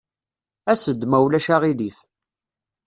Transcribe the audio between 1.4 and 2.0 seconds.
aɣilif.